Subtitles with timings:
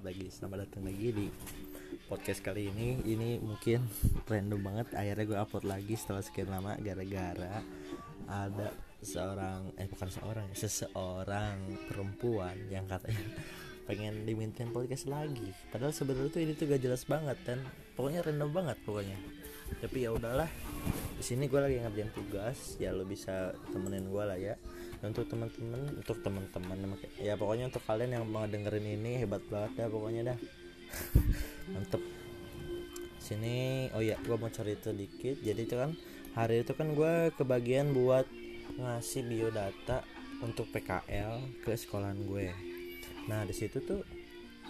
[0.00, 1.28] lagi selamat datang lagi di
[2.08, 3.04] podcast kali ini.
[3.04, 3.84] Ini mungkin
[4.24, 7.60] random banget akhirnya gue upload lagi setelah sekian lama gara-gara
[8.24, 8.72] ada
[9.04, 13.20] seorang eh bukan seorang ya, seseorang perempuan yang katanya
[13.88, 15.52] pengen dimintain podcast lagi.
[15.68, 17.60] Padahal sebenarnya tuh ini tuh gak jelas banget dan
[18.00, 19.20] pokoknya random banget pokoknya.
[19.76, 20.48] Tapi ya udahlah
[21.20, 24.56] di sini gue lagi ngerjain tugas ya lo bisa temenin gue lah ya
[25.02, 25.98] untuk teman-teman.
[25.98, 26.78] Untuk teman-teman
[27.18, 30.38] ya pokoknya untuk kalian yang mau dengerin ini hebat banget dah pokoknya dah.
[31.74, 32.02] Mantep.
[33.18, 35.42] Sini oh ya gue mau cerita dikit.
[35.42, 35.94] Jadi itu kan
[36.38, 38.24] hari itu kan gue kebagian buat
[38.78, 40.06] ngasih biodata
[40.40, 42.50] untuk PKL ke sekolahan gue.
[43.26, 44.06] Nah di situ tuh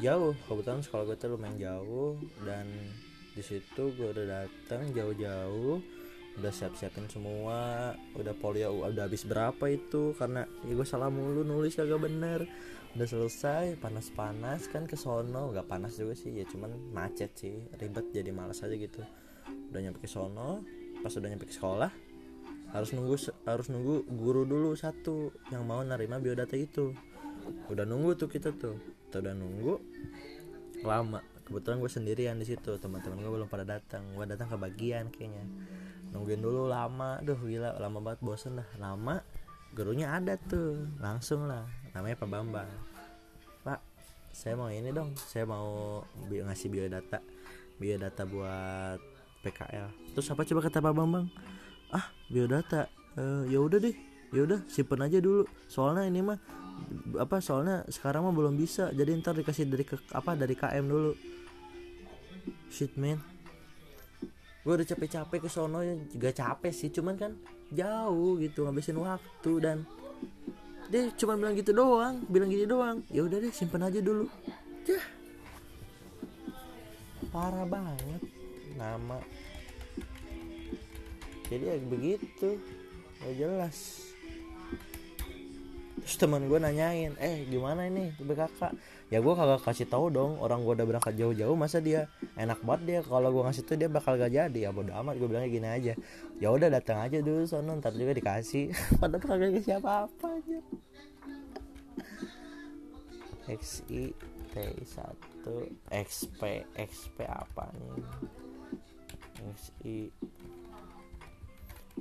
[0.00, 0.32] jauh.
[0.48, 2.16] Kebetulan sekolah gue tuh lumayan jauh.
[2.44, 2.68] Dan
[3.32, 6.01] di situ gue udah datang jauh-jauh
[6.32, 10.16] udah siap-siapin semua udah polio udah habis berapa itu?
[10.16, 12.48] Karena ya gue salah mulu nulis kagak bener.
[12.92, 15.52] Udah selesai panas-panas kan ke sono.
[15.52, 19.00] Gak panas juga sih ya cuman macet sih ribet jadi malas aja gitu.
[19.72, 20.64] Udah nyampe ke sono
[21.02, 21.90] pas udah nyampe ke sekolah
[22.72, 26.96] harus nunggu harus nunggu guru dulu satu yang mau nerima biodata itu.
[27.68, 28.80] Udah nunggu tuh kita tuh.
[29.08, 29.74] Kita udah nunggu
[30.88, 31.20] lama.
[31.44, 34.16] Kebetulan gue sendirian di situ teman-teman gue belum pada datang.
[34.16, 35.44] Gue datang ke bagian kayaknya
[36.12, 37.18] nungguin dulu lama.
[37.24, 39.24] Duh gila lama banget bosen dah lama
[39.72, 40.86] gurunya ada tuh.
[41.00, 41.64] Langsung lah.
[41.96, 42.70] Namanya Pak Bambang.
[43.64, 43.80] Pak
[44.32, 45.16] saya mau ini dong.
[45.16, 47.18] Saya mau bi ngasih biodata.
[47.80, 49.00] Biodata buat
[49.42, 51.26] PKL terus apa coba kata Pak Bambang?
[51.90, 52.92] Ah biodata.
[53.16, 53.96] Uh, ya udah deh.
[54.32, 55.48] Ya udah simpen aja dulu.
[55.68, 56.40] Soalnya ini mah
[57.20, 58.92] apa soalnya sekarang mah belum bisa.
[58.92, 61.12] Jadi ntar dikasih dari ke apa dari KM dulu.
[62.72, 63.31] Shit man
[64.62, 67.32] gue udah capek-capek ke sono juga capek sih cuman kan
[67.74, 69.76] jauh gitu ngabisin waktu dan
[70.86, 73.00] dia cuma bilang gitu doang bilang gini doang.
[73.08, 74.28] Ya udah deh simpen aja dulu.
[74.86, 75.00] Ya
[77.32, 78.22] parah banget
[78.76, 79.18] nama.
[81.48, 82.60] Jadi ya begitu.
[83.22, 84.02] Gak jelas
[86.02, 88.74] terus teman gue nanyain eh gimana ini BKK
[89.14, 92.82] ya gue kagak kasih tahu dong orang gue udah berangkat jauh-jauh masa dia enak banget
[92.86, 93.00] dia.
[93.04, 94.58] Kalau gue ngasih tuh dia bakal gak jadi.
[94.68, 95.94] Ya bodo amat gue bilangnya gini aja.
[96.40, 98.72] Ya udah datang aja dulu sono ntar juga dikasih.
[99.00, 100.58] Padahal kagak kasih apa-apa aja.
[103.42, 104.14] XI
[104.54, 105.44] T1
[105.90, 106.40] XP
[106.78, 108.04] XP apa nih?
[109.42, 109.96] XI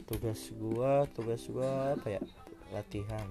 [0.07, 2.21] tugas gua tugas gua apa ya?
[2.71, 3.27] Latihan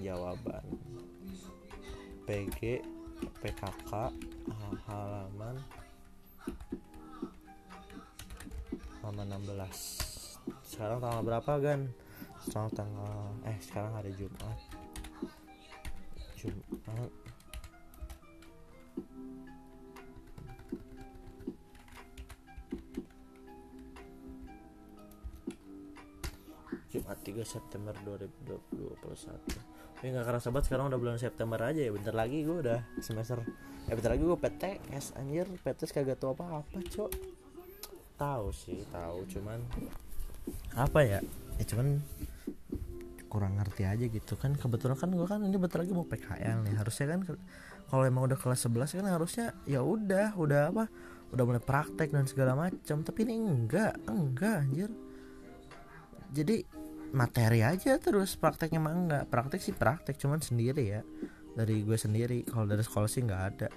[0.00, 0.64] jawaban.
[2.26, 2.82] PG
[3.42, 3.90] PKK
[4.86, 5.56] halaman
[9.02, 10.02] halaman 16
[10.72, 11.80] sekarang tanggal berapa gan?
[12.42, 13.14] Sekarang tanggal
[13.44, 14.58] eh sekarang hari Jumat.
[16.34, 17.10] Jumat
[26.92, 31.88] Jumat 3 September 2021 Ini gak kerasa banget sekarang udah bulan September aja ya.
[31.88, 33.40] Bentar lagi gue udah semester
[33.88, 35.48] Ya bentar lagi gue PTS anjir.
[35.64, 37.10] PTS kagak tau apa-apa cok.
[38.20, 39.64] Tahu sih tahu cuman
[40.76, 41.24] Apa ya?
[41.56, 42.04] Ya cuman
[43.32, 44.36] kurang ngerti aja gitu.
[44.36, 46.76] Kan kebetulan kan gue kan ini bentar lagi mau PKL nih.
[46.76, 47.20] Harusnya kan
[47.88, 50.92] kalau emang udah kelas 11 kan harusnya ya udah udah apa?
[51.32, 54.92] Udah mulai praktek dan segala macam tapi ini enggak enggak anjir
[56.32, 56.64] jadi
[57.12, 59.24] materi aja terus prakteknya mah enggak.
[59.28, 61.00] Praktek sih praktek cuman sendiri ya.
[61.52, 63.68] Dari gue sendiri kalau dari sekolah sih nggak ada.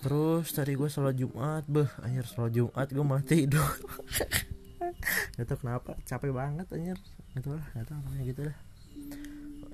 [0.00, 3.64] Terus tadi gue sholat jumat beh anjir sholat jumat gue malah tidur.
[5.36, 6.96] Gak tau kenapa capek banget anjir.
[7.36, 8.56] Gitu lah gak tau namanya gitu lah.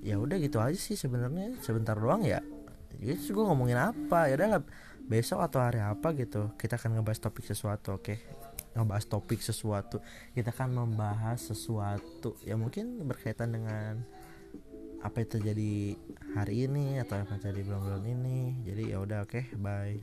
[0.03, 2.43] Ya udah gitu aja sih sebenarnya sebentar doang ya.
[2.99, 4.27] Jadi gue ngomongin apa?
[4.27, 4.67] Ya udah
[5.07, 8.15] besok atau hari apa gitu kita akan ngebahas topik sesuatu oke?
[8.15, 8.19] okay?
[8.73, 10.01] Ngebahas topik sesuatu.
[10.33, 14.01] Kita akan membahas sesuatu ya mungkin berkaitan dengan
[15.01, 15.97] apa yang terjadi
[16.37, 18.39] hari ini atau apa yang terjadi bulan-bulan ini.
[18.65, 20.01] Jadi ya udah oke okay, bye